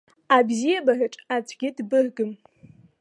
Абзиабараҿ 0.35 1.15
аӡәгьы 1.35 1.69
дбыргым. 1.77 2.31